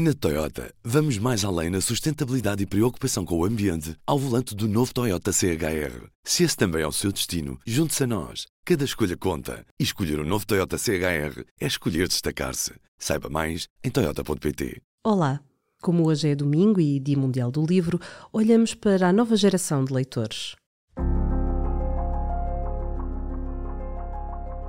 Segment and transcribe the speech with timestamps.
[0.00, 4.68] Na Toyota, vamos mais além na sustentabilidade e preocupação com o ambiente ao volante do
[4.68, 6.06] novo Toyota CHR.
[6.22, 8.46] Se esse também é o seu destino, junte-se a nós.
[8.64, 9.66] Cada escolha conta.
[9.76, 12.74] E escolher o um novo Toyota CHR é escolher destacar-se.
[12.96, 14.80] Saiba mais em Toyota.pt.
[15.04, 15.40] Olá!
[15.82, 17.98] Como hoje é domingo e Dia Mundial do Livro,
[18.32, 20.54] olhamos para a nova geração de leitores.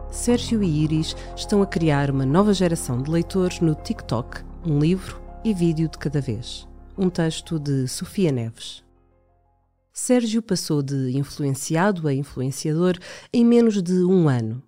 [0.10, 5.19] Sérgio e Iris estão a criar uma nova geração de leitores no TikTok um livro
[5.44, 6.68] e vídeo de cada vez.
[6.98, 8.84] Um texto de Sofia Neves.
[9.94, 12.98] Sérgio passou de influenciado a influenciador
[13.34, 14.62] em menos de um ano.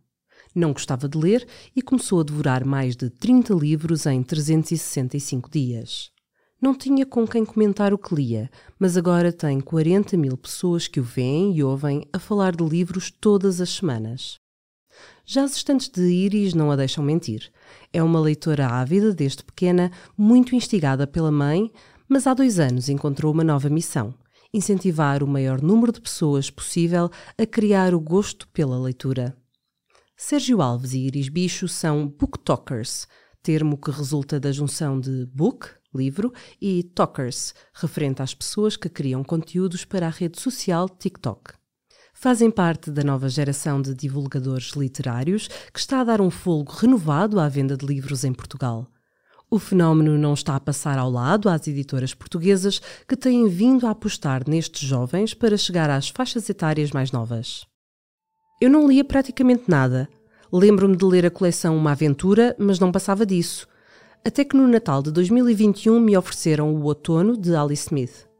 [0.55, 6.09] Não gostava de ler e começou a devorar mais de 30 livros em 365 dias.
[6.61, 8.49] Não tinha com quem comentar o que lia,
[8.79, 13.11] mas agora tem 40 mil pessoas que o veem e ouvem a falar de livros
[13.11, 14.39] todas as semanas.
[15.33, 17.53] Já as estantes de Iris não a deixam mentir.
[17.93, 21.71] É uma leitora ávida desde pequena, muito instigada pela mãe,
[22.05, 24.13] mas há dois anos encontrou uma nova missão:
[24.53, 29.33] incentivar o maior número de pessoas possível a criar o gosto pela leitura.
[30.17, 33.07] Sérgio Alves e Iris Bicho são booktalkers,
[33.41, 39.23] termo que resulta da junção de book, livro, e talkers, referente às pessoas que criam
[39.23, 41.60] conteúdos para a rede social TikTok
[42.21, 47.39] fazem parte da nova geração de divulgadores literários que está a dar um folgo renovado
[47.39, 48.85] à venda de livros em Portugal.
[49.49, 53.89] O fenómeno não está a passar ao lado às editoras portuguesas que têm vindo a
[53.89, 57.65] apostar nestes jovens para chegar às faixas etárias mais novas.
[58.61, 60.07] Eu não lia praticamente nada.
[60.53, 63.67] Lembro-me de ler a coleção Uma Aventura, mas não passava disso.
[64.23, 68.30] Até que no Natal de 2021 me ofereceram o Outono de Alice Smith.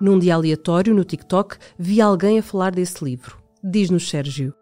[0.00, 3.36] Num dia aleatório no TikTok, vi alguém a falar desse livro.
[3.62, 4.54] Diz-nos Sérgio.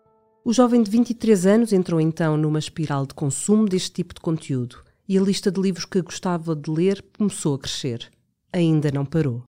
[0.44, 4.82] O jovem de 23 anos entrou então numa espiral de consumo deste tipo de conteúdo
[5.08, 8.10] e a lista de livros que gostava de ler começou a crescer.
[8.52, 9.44] Ainda não parou.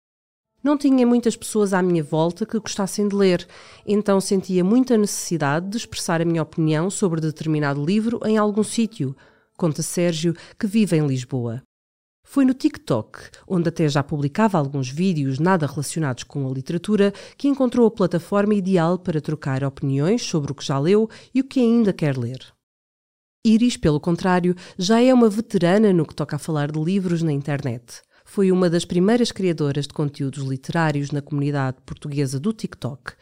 [0.62, 3.48] Não tinha muitas pessoas à minha volta que gostassem de ler,
[3.86, 9.16] então sentia muita necessidade de expressar a minha opinião sobre determinado livro em algum sítio,
[9.56, 11.64] conta Sérgio, que vive em Lisboa.
[12.30, 17.48] Foi no TikTok, onde até já publicava alguns vídeos nada relacionados com a literatura, que
[17.48, 21.62] encontrou a plataforma ideal para trocar opiniões sobre o que já leu e o que
[21.62, 22.40] ainda quer ler.
[23.46, 27.32] Iris, pelo contrário, já é uma veterana no que toca a falar de livros na
[27.32, 28.02] internet.
[28.26, 33.14] Foi uma das primeiras criadoras de conteúdos literários na comunidade portuguesa do TikTok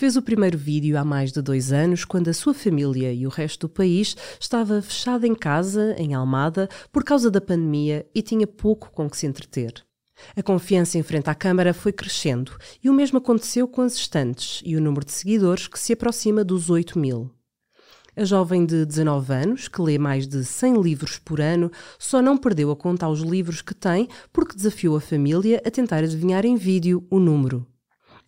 [0.00, 3.28] Fez o primeiro vídeo há mais de dois anos, quando a sua família e o
[3.28, 8.46] resto do país estava fechada em casa, em Almada, por causa da pandemia e tinha
[8.46, 9.74] pouco com que se entreter.
[10.34, 14.62] A confiança em frente à Câmara foi crescendo e o mesmo aconteceu com as estantes
[14.64, 17.30] e o número de seguidores que se aproxima dos 8 mil.
[18.16, 22.38] A jovem de 19 anos, que lê mais de 100 livros por ano, só não
[22.38, 26.56] perdeu a conta aos livros que tem porque desafiou a família a tentar adivinhar em
[26.56, 27.66] vídeo o número.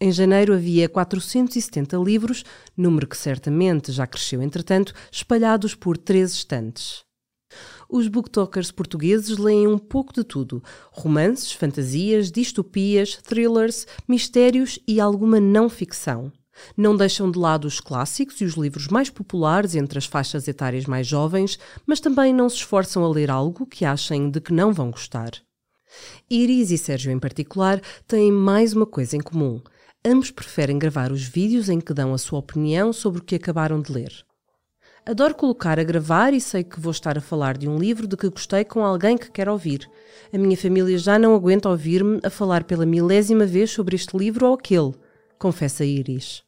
[0.05, 2.43] Em janeiro havia 470 livros,
[2.77, 7.05] número que certamente já cresceu entretanto, espalhados por três estantes.
[7.89, 10.61] Os booktokers portugueses leem um pouco de tudo:
[10.91, 16.33] romances, fantasias, distopias, thrillers, mistérios e alguma não ficção.
[16.77, 20.85] Não deixam de lado os clássicos e os livros mais populares entre as faixas etárias
[20.85, 24.73] mais jovens, mas também não se esforçam a ler algo que achem de que não
[24.73, 25.31] vão gostar.
[26.29, 29.61] Iris e Sérgio, em particular, têm mais uma coisa em comum:
[30.05, 33.81] Ambos preferem gravar os vídeos em que dão a sua opinião sobre o que acabaram
[33.81, 34.13] de ler.
[35.07, 38.17] Adoro colocar a gravar e sei que vou estar a falar de um livro de
[38.17, 39.89] que gostei com alguém que quer ouvir.
[40.33, 44.49] A minha família já não aguenta ouvir-me a falar pela milésima vez sobre este livro
[44.49, 44.93] ou aquele,
[45.39, 46.43] confessa Iris.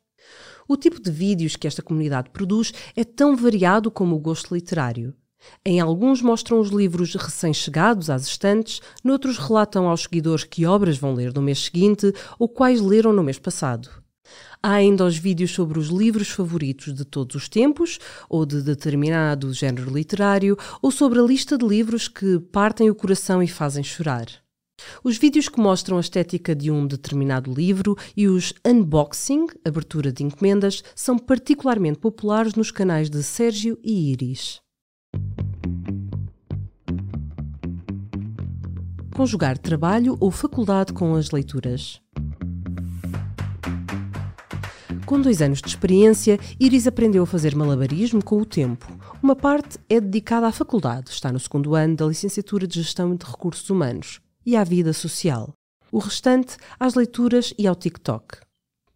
[0.66, 5.14] O tipo de vídeos que esta comunidade produz é tão variado como o gosto literário.
[5.64, 11.14] Em alguns mostram os livros recém-chegados às estantes, noutros relatam aos seguidores que obras vão
[11.14, 13.88] ler no mês seguinte ou quais leram no mês passado.
[14.62, 19.52] Há ainda os vídeos sobre os livros favoritos de todos os tempos, ou de determinado
[19.52, 24.26] género literário, ou sobre a lista de livros que partem o coração e fazem chorar.
[25.02, 30.24] Os vídeos que mostram a estética de um determinado livro e os unboxing, abertura de
[30.24, 34.63] encomendas, são particularmente populares nos canais de Sérgio e Iris.
[39.14, 42.00] Conjugar trabalho ou faculdade com as leituras.
[45.06, 48.86] Com dois anos de experiência, Iris aprendeu a fazer malabarismo com o tempo.
[49.22, 53.24] Uma parte é dedicada à faculdade, está no segundo ano da licenciatura de Gestão de
[53.24, 55.52] Recursos Humanos, e à vida social.
[55.92, 58.43] O restante às leituras e ao TikTok.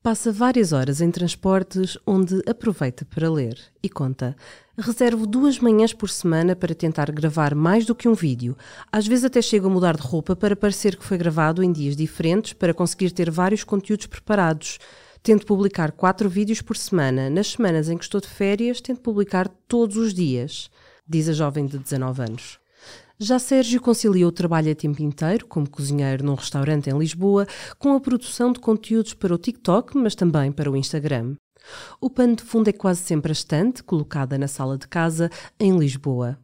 [0.08, 4.34] Passa várias horas em transportes onde aproveita para ler e conta.
[4.78, 8.56] Reservo duas manhãs por semana para tentar gravar mais do que um vídeo.
[8.90, 11.94] Às vezes até chego a mudar de roupa para parecer que foi gravado em dias
[11.94, 14.78] diferentes para conseguir ter vários conteúdos preparados.
[15.22, 17.28] Tento publicar quatro vídeos por semana.
[17.28, 20.70] Nas semanas em que estou de férias, tento publicar todos os dias,
[21.06, 22.58] diz a jovem de 19 anos.
[23.20, 27.92] Já Sérgio conciliou o trabalho a tempo inteiro, como cozinheiro num restaurante em Lisboa, com
[27.96, 31.34] a produção de conteúdos para o TikTok, mas também para o Instagram.
[32.00, 35.28] O pano de fundo é quase sempre a estante, colocada na sala de casa,
[35.58, 36.38] em Lisboa.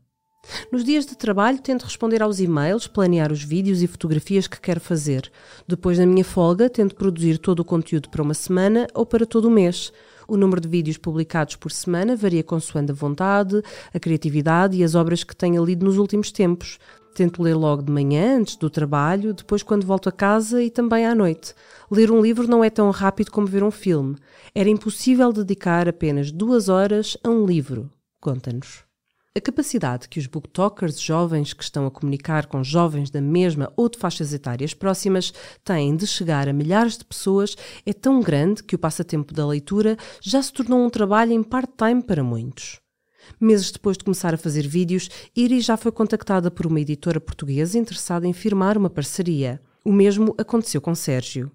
[0.73, 4.81] Nos dias de trabalho, tento responder aos e-mails, planear os vídeos e fotografias que quero
[4.81, 5.31] fazer.
[5.69, 9.45] Depois, na minha folga, tento produzir todo o conteúdo para uma semana ou para todo
[9.47, 9.93] o mês.
[10.27, 13.63] O número de vídeos publicados por semana varia consoante a vontade,
[13.93, 16.79] a criatividade e as obras que tenha lido nos últimos tempos.
[17.15, 21.07] Tento ler logo de manhã, antes do trabalho, depois quando volto a casa e também
[21.07, 21.55] à noite.
[21.91, 24.17] Ler um livro não é tão rápido como ver um filme.
[24.53, 27.89] Era impossível dedicar apenas duas horas a um livro,
[28.21, 28.94] conta-nos.
[29.37, 33.89] A capacidade que os booktokers jovens que estão a comunicar com jovens da mesma ou
[33.89, 35.35] de faixas etárias próximas
[35.65, 39.97] têm de chegar a milhares de pessoas é tão grande que o passatempo da leitura
[40.23, 42.79] já se tornou um trabalho em part-time para muitos.
[43.41, 47.77] Meses depois de começar a fazer vídeos, Iris já foi contactada por uma editora portuguesa
[47.77, 49.61] interessada em firmar uma parceria.
[49.85, 51.51] O mesmo aconteceu com Sérgio.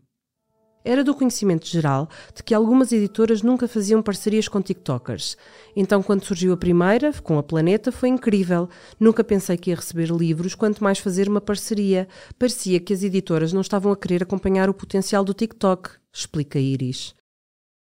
[0.83, 5.35] Era do conhecimento geral de que algumas editoras nunca faziam parcerias com TikTokers.
[5.75, 8.69] Então, quando surgiu a primeira, com a Planeta, foi incrível.
[8.99, 12.07] Nunca pensei que ia receber livros, quanto mais fazer uma parceria.
[12.37, 17.18] Parecia que as editoras não estavam a querer acompanhar o potencial do TikTok, explica Iris.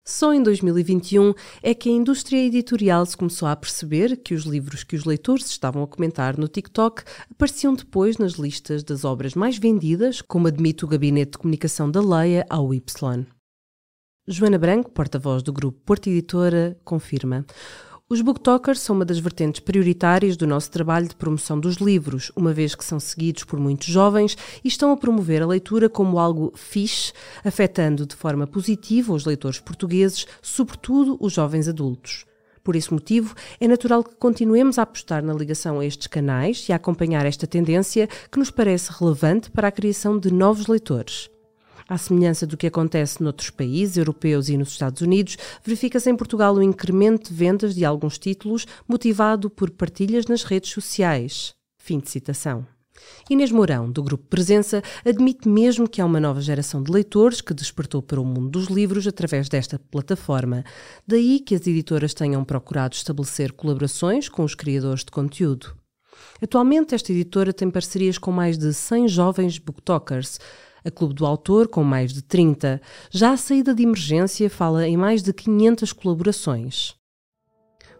[0.06, 4.84] Só em 2021 é que a indústria editorial se começou a perceber que os livros
[4.84, 9.56] que os leitores estavam a comentar no TikTok apareciam depois nas listas das obras mais
[9.56, 13.24] vendidas, como admite o Gabinete de Comunicação da Leia ao Y.
[14.28, 17.46] Joana Branco, porta-voz do grupo Porta Editora, confirma.
[18.06, 22.52] Os booktokers são uma das vertentes prioritárias do nosso trabalho de promoção dos livros, uma
[22.52, 26.52] vez que são seguidos por muitos jovens e estão a promover a leitura como algo
[26.54, 32.26] fixe, afetando de forma positiva os leitores portugueses, sobretudo os jovens adultos.
[32.62, 36.74] Por esse motivo, é natural que continuemos a apostar na ligação a estes canais e
[36.74, 41.30] a acompanhar esta tendência que nos parece relevante para a criação de novos leitores.
[41.88, 46.54] À semelhança do que acontece noutros países europeus e nos Estados Unidos, verifica-se em Portugal
[46.54, 51.54] o um incremento de vendas de alguns títulos motivado por partilhas nas redes sociais.
[51.78, 52.66] Fim de citação.
[53.28, 57.52] Inês Mourão, do Grupo Presença, admite mesmo que há uma nova geração de leitores que
[57.52, 60.64] despertou para o mundo dos livros através desta plataforma.
[61.06, 65.74] Daí que as editoras tenham procurado estabelecer colaborações com os criadores de conteúdo.
[66.40, 70.38] Atualmente, esta editora tem parcerias com mais de 100 jovens booktokers,
[70.84, 72.80] a Clube do Autor, com mais de 30.
[73.10, 76.94] Já a saída de emergência fala em mais de 500 colaborações.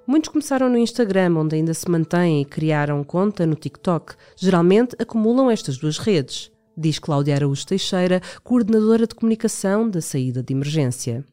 [0.07, 4.15] Muitos começaram no Instagram, onde ainda se mantêm e criaram conta no TikTok.
[4.37, 10.53] Geralmente acumulam estas duas redes, diz Cláudia Araújo Teixeira, coordenadora de comunicação da saída de
[10.53, 11.25] emergência.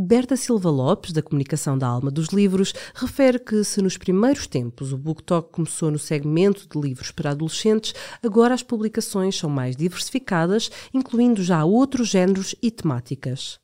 [0.00, 4.92] Berta Silva Lopes, da Comunicação da Alma dos Livros, refere que se nos primeiros tempos
[4.92, 10.70] o BookTok começou no segmento de livros para adolescentes, agora as publicações são mais diversificadas,
[10.94, 13.58] incluindo já outros géneros e temáticas.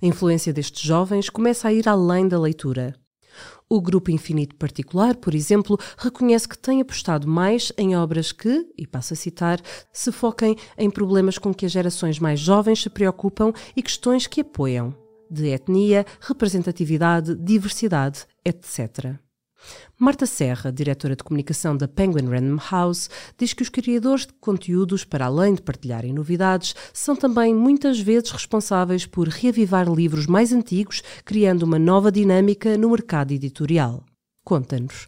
[0.00, 2.94] A influência destes jovens começa a ir além da leitura.
[3.68, 8.86] O Grupo Infinito Particular, por exemplo, reconhece que tem apostado mais em obras que, e
[8.86, 9.60] passo a citar,
[9.92, 14.42] se foquem em problemas com que as gerações mais jovens se preocupam e questões que
[14.42, 14.94] apoiam
[15.30, 19.14] de etnia, representatividade, diversidade, etc.
[19.98, 25.04] Marta Serra, diretora de comunicação da Penguin Random House, diz que os criadores de conteúdos,
[25.04, 31.02] para além de partilharem novidades, são também muitas vezes responsáveis por reavivar livros mais antigos,
[31.24, 34.02] criando uma nova dinâmica no mercado editorial.
[34.42, 35.06] Conta-nos.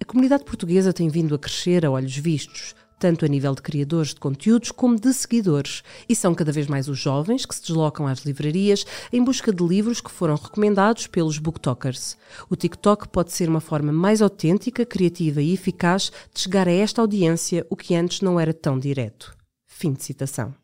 [0.00, 4.14] A comunidade portuguesa tem vindo a crescer a olhos vistos tanto a nível de criadores
[4.14, 8.06] de conteúdos como de seguidores, e são cada vez mais os jovens que se deslocam
[8.06, 12.16] às livrarias em busca de livros que foram recomendados pelos booktokers.
[12.50, 17.00] O TikTok pode ser uma forma mais autêntica, criativa e eficaz de chegar a esta
[17.00, 19.36] audiência, o que antes não era tão direto.
[19.66, 20.54] Fim de citação.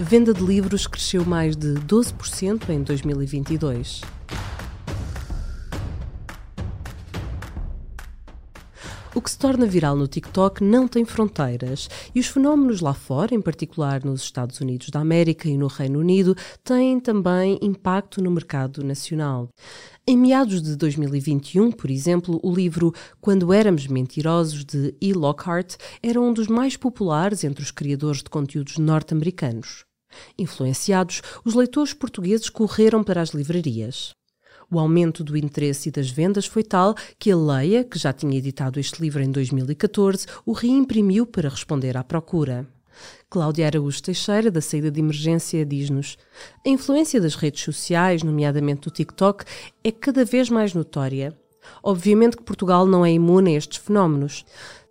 [0.00, 4.17] Venda de livros cresceu mais de 12% em 2022.
[9.18, 13.34] O que se torna viral no TikTok não tem fronteiras e os fenómenos lá fora,
[13.34, 18.30] em particular nos Estados Unidos da América e no Reino Unido, têm também impacto no
[18.30, 19.48] mercado nacional.
[20.06, 25.12] Em meados de 2021, por exemplo, o livro Quando Éramos Mentirosos, de E.
[25.12, 29.84] Lockhart, era um dos mais populares entre os criadores de conteúdos norte-americanos.
[30.38, 34.12] Influenciados, os leitores portugueses correram para as livrarias.
[34.70, 38.36] O aumento do interesse e das vendas foi tal que a Leia, que já tinha
[38.36, 42.66] editado este livro em 2014, o reimprimiu para responder à procura.
[43.30, 46.18] Cláudia Araújo Teixeira, da saída de emergência, diz-nos:
[46.66, 49.44] A influência das redes sociais, nomeadamente do TikTok,
[49.82, 51.34] é cada vez mais notória.
[51.82, 54.44] Obviamente que Portugal não é imune a estes fenómenos.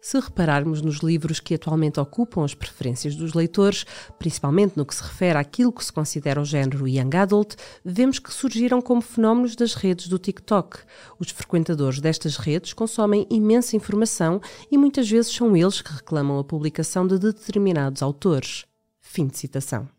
[0.07, 3.85] Se repararmos nos livros que atualmente ocupam as preferências dos leitores,
[4.17, 8.33] principalmente no que se refere àquilo que se considera o género young adult, vemos que
[8.33, 10.77] surgiram como fenómenos das redes do TikTok.
[11.19, 14.39] Os frequentadores destas redes consomem imensa informação
[14.71, 18.63] e muitas vezes são eles que reclamam a publicação de determinados autores.
[19.01, 19.89] Fim de citação.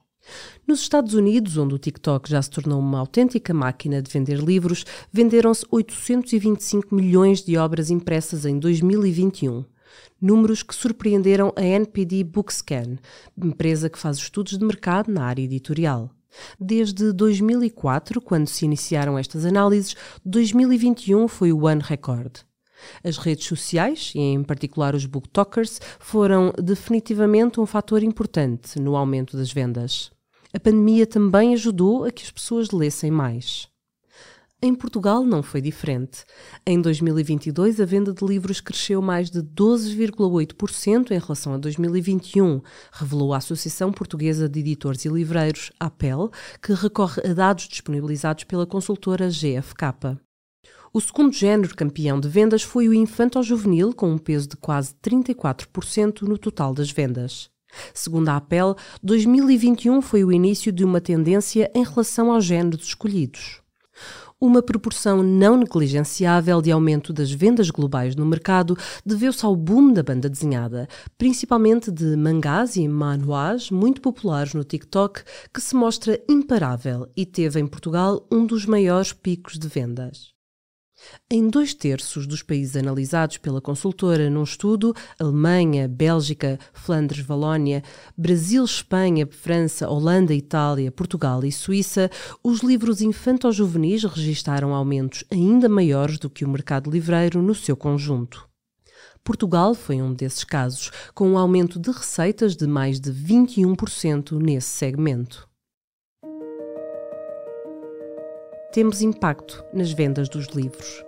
[0.67, 4.87] Nos Estados Unidos, onde o TikTok já se tornou uma autêntica máquina de vender livros,
[5.13, 9.67] venderam-se 825 milhões de obras impressas em 2021
[10.21, 12.99] números que surpreenderam a NPD Bookscan,
[13.37, 16.11] empresa que faz estudos de mercado na área editorial.
[16.61, 22.47] Desde 2004, quando se iniciaram estas análises, 2021 foi o ano recorde.
[23.03, 29.37] As redes sociais, e em particular os booktokers, foram definitivamente um fator importante no aumento
[29.37, 30.11] das vendas.
[30.55, 33.69] A pandemia também ajudou a que as pessoas lessem mais.
[34.61, 36.25] Em Portugal não foi diferente.
[36.67, 42.61] Em 2022, a venda de livros cresceu mais de 12,8% em relação a 2021,
[42.91, 48.67] revelou a Associação Portuguesa de Editores e Livreiros, APEL, que recorre a dados disponibilizados pela
[48.67, 50.19] consultora GFK.
[50.93, 56.23] O segundo género campeão de vendas foi o infanto-juvenil, com um peso de quase 34%
[56.23, 57.49] no total das vendas.
[57.95, 58.75] Segundo a APEL,
[59.05, 63.63] 2021 foi o início de uma tendência em relação aos géneros escolhidos
[64.41, 70.03] uma proporção não negligenciável de aumento das vendas globais no mercado deveu-se ao boom da
[70.03, 77.09] banda desenhada, principalmente de mangás e manuás muito populares no TikTok, que se mostra imparável
[77.17, 80.38] e teve em Portugal um dos maiores picos de vendas.
[81.31, 87.83] Em dois terços dos países analisados pela consultora num estudo, Alemanha, Bélgica, Flandres, Valónia,
[88.17, 92.11] Brasil, Espanha, França, Holanda, Itália, Portugal e Suíça,
[92.43, 98.49] os livros infanto-juvenis registaram aumentos ainda maiores do que o mercado livreiro no seu conjunto.
[99.23, 104.69] Portugal foi um desses casos, com um aumento de receitas de mais de 21% nesse
[104.69, 105.49] segmento.
[108.79, 111.05] Temos impacto nas vendas dos livros.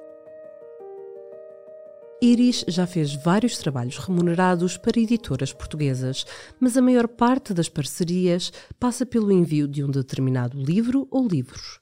[2.20, 6.26] Iris já fez vários trabalhos remunerados para editoras portuguesas,
[6.58, 11.78] mas a maior parte das parcerias passa pelo envio de um determinado livro ou livros.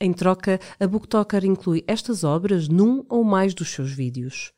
[0.00, 4.54] Em troca, a BookToker inclui estas obras num ou mais dos seus vídeos.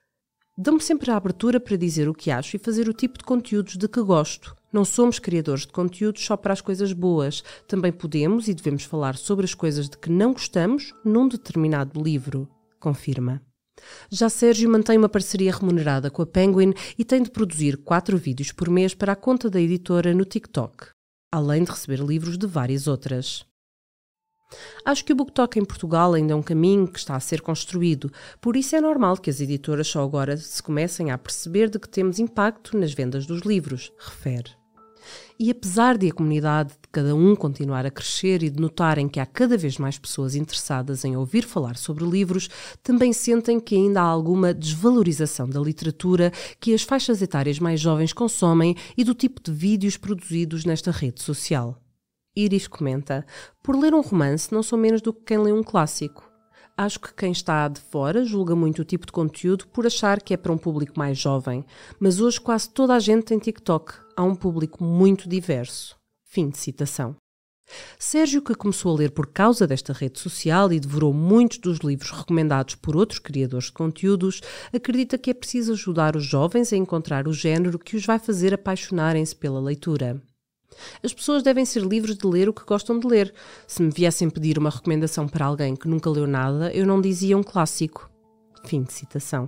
[0.57, 3.77] Dão-me sempre a abertura para dizer o que acho e fazer o tipo de conteúdos
[3.77, 4.55] de que gosto.
[4.73, 7.43] Não somos criadores de conteúdos só para as coisas boas.
[7.67, 12.49] Também podemos e devemos falar sobre as coisas de que não gostamos num determinado livro,
[12.79, 13.43] confirma.
[14.11, 18.53] Já Sérgio mantém uma parceria remunerada com a Penguin e tem de produzir quatro vídeos
[18.53, 20.89] por mês para a conta da editora no TikTok,
[21.33, 23.47] além de receber livros de várias outras.
[24.85, 28.11] Acho que o BookTok em Portugal ainda é um caminho que está a ser construído,
[28.41, 31.89] por isso é normal que as editoras só agora se comecem a perceber de que
[31.89, 34.58] temos impacto nas vendas dos livros, refere.
[35.39, 39.21] E apesar de a comunidade de cada um continuar a crescer e de notarem que
[39.21, 42.49] há cada vez mais pessoas interessadas em ouvir falar sobre livros,
[42.83, 48.13] também sentem que ainda há alguma desvalorização da literatura que as faixas etárias mais jovens
[48.13, 51.81] consomem e do tipo de vídeos produzidos nesta rede social.
[52.37, 53.27] Iris comenta:
[53.63, 56.29] Por ler um romance, não sou menos do que quem lê um clássico.
[56.77, 60.33] Acho que quem está de fora julga muito o tipo de conteúdo por achar que
[60.33, 61.65] é para um público mais jovem,
[61.99, 63.95] mas hoje quase toda a gente tem TikTok.
[64.19, 65.97] Há um público muito diverso.
[66.25, 67.15] Fim de citação.
[67.97, 72.11] Sérgio, que começou a ler por causa desta rede social e devorou muitos dos livros
[72.11, 74.41] recomendados por outros criadores de conteúdos,
[74.75, 78.53] acredita que é preciso ajudar os jovens a encontrar o género que os vai fazer
[78.53, 80.21] apaixonarem-se pela leitura.
[81.01, 83.33] As pessoas devem ser livres de ler o que gostam de ler.
[83.69, 87.39] Se me viessem pedir uma recomendação para alguém que nunca leu nada, eu não dizia
[87.39, 88.11] um clássico.
[88.65, 89.47] Fim de citação.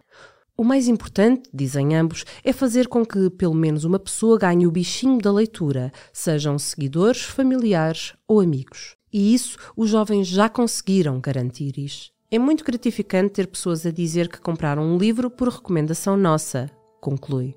[0.61, 4.71] O mais importante, dizem ambos, é fazer com que pelo menos uma pessoa ganhe o
[4.71, 8.95] bichinho da leitura, sejam seguidores, familiares ou amigos.
[9.11, 11.79] E isso os jovens já conseguiram garantir.
[11.79, 12.11] -is.
[12.31, 17.55] É muito gratificante ter pessoas a dizer que compraram um livro por recomendação nossa, conclui.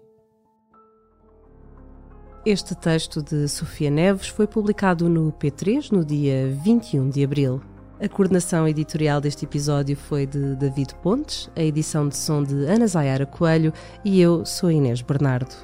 [2.46, 7.73] Este texto de Sofia Neves foi publicado no P3 no dia 21 de abril.
[8.04, 12.86] A coordenação editorial deste episódio foi de David Pontes, a edição de som de Ana
[12.86, 13.72] Zayara Coelho
[14.04, 15.56] e eu sou Inês Bernardo.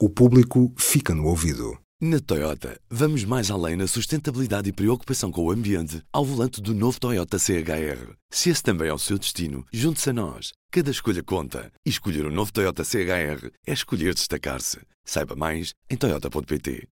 [0.00, 1.76] O público fica no ouvido.
[2.00, 6.72] Na Toyota, vamos mais além na sustentabilidade e preocupação com o ambiente ao volante do
[6.72, 8.14] novo Toyota CHR.
[8.30, 10.52] Se esse também é o seu destino, junte-se a nós.
[10.70, 11.70] Cada escolha conta.
[11.84, 14.78] E escolher o um novo Toyota CHR é escolher destacar-se.
[15.04, 16.86] Saiba mais em Toyota.pt.